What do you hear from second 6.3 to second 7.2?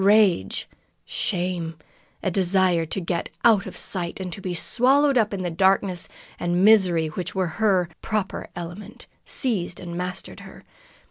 and misery